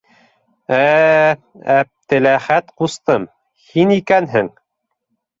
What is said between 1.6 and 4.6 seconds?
Әптеләхәт ҡустым, һин икәнһең?